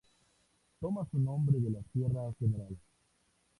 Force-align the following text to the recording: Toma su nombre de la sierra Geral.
Toma 0.79 1.05
su 1.11 1.19
nombre 1.19 1.59
de 1.59 1.69
la 1.69 1.79
sierra 1.93 2.33
Geral. 2.39 2.75